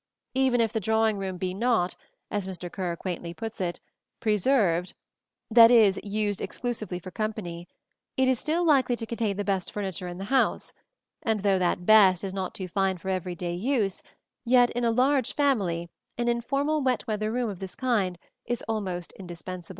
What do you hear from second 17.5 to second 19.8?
of this kind is almost indispensable.